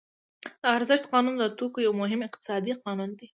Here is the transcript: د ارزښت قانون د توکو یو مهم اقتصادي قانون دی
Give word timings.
د 0.61 0.63
ارزښت 0.77 1.05
قانون 1.11 1.35
د 1.37 1.43
توکو 1.57 1.79
یو 1.87 1.93
مهم 2.01 2.21
اقتصادي 2.27 2.73
قانون 2.83 3.09
دی 3.19 3.27